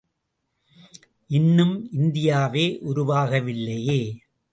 இன்னும் 1.29 1.75
இந்தியாவே 1.91 2.65
உருவாக 2.81 3.39
வில்லையே! 3.39 3.99